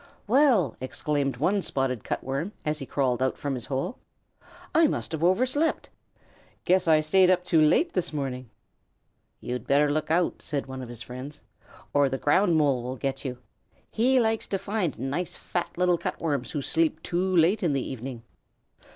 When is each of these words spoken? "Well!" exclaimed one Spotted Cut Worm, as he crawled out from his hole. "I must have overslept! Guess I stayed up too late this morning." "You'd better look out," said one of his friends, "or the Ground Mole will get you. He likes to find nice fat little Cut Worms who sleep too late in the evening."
"Well!" 0.25 0.77
exclaimed 0.81 1.37
one 1.37 1.61
Spotted 1.61 2.03
Cut 2.03 2.23
Worm, 2.23 2.53
as 2.65 2.79
he 2.79 2.87
crawled 2.87 3.21
out 3.21 3.37
from 3.37 3.53
his 3.53 3.67
hole. 3.67 3.99
"I 4.73 4.87
must 4.87 5.11
have 5.11 5.23
overslept! 5.23 5.91
Guess 6.65 6.87
I 6.87 7.01
stayed 7.01 7.29
up 7.29 7.45
too 7.45 7.61
late 7.61 7.93
this 7.93 8.11
morning." 8.11 8.49
"You'd 9.41 9.67
better 9.67 9.91
look 9.91 10.09
out," 10.09 10.41
said 10.41 10.65
one 10.65 10.81
of 10.81 10.89
his 10.89 11.03
friends, 11.03 11.43
"or 11.93 12.09
the 12.09 12.17
Ground 12.17 12.55
Mole 12.55 12.81
will 12.81 12.95
get 12.97 13.23
you. 13.23 13.37
He 13.91 14.19
likes 14.19 14.47
to 14.47 14.57
find 14.57 14.97
nice 14.97 15.35
fat 15.35 15.77
little 15.77 15.99
Cut 15.99 16.19
Worms 16.19 16.49
who 16.49 16.63
sleep 16.63 17.03
too 17.03 17.35
late 17.37 17.61
in 17.61 17.73
the 17.73 17.87
evening." 17.87 18.23